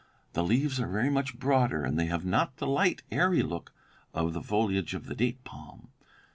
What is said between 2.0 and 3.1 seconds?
have not the light,